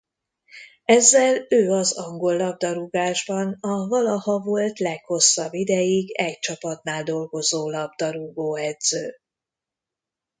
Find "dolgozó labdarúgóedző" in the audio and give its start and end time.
7.03-9.17